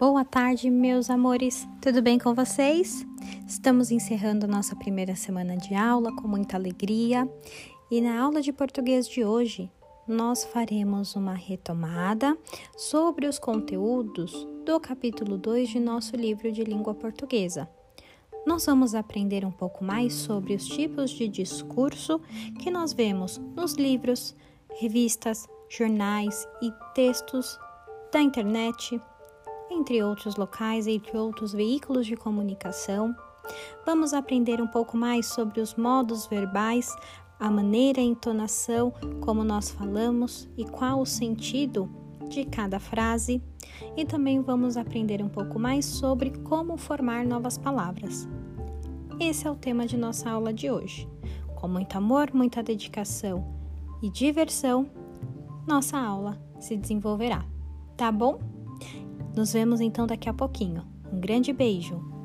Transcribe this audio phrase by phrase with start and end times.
[0.00, 1.68] Boa tarde, meus amores.
[1.78, 3.06] Tudo bem com vocês?
[3.46, 7.30] Estamos encerrando nossa primeira semana de aula com muita alegria
[7.90, 9.70] e na aula de português de hoje
[10.08, 12.34] nós faremos uma retomada
[12.78, 17.68] sobre os conteúdos do capítulo 2 de nosso livro de língua portuguesa.
[18.46, 22.22] Nós vamos aprender um pouco mais sobre os tipos de discurso
[22.58, 24.34] que nós vemos nos livros,
[24.80, 27.58] revistas, jornais e textos
[28.10, 28.98] da internet
[29.70, 33.14] entre outros locais, entre outros veículos de comunicação.
[33.86, 36.94] Vamos aprender um pouco mais sobre os modos verbais,
[37.38, 41.88] a maneira, a entonação, como nós falamos e qual o sentido
[42.28, 43.42] de cada frase.
[43.96, 48.28] E também vamos aprender um pouco mais sobre como formar novas palavras.
[49.18, 51.08] Esse é o tema de nossa aula de hoje.
[51.54, 53.44] Com muito amor, muita dedicação
[54.02, 54.90] e diversão,
[55.66, 57.44] nossa aula se desenvolverá.
[57.96, 58.38] Tá bom?
[59.34, 60.86] Nos vemos então daqui a pouquinho.
[61.12, 62.19] Um grande beijo!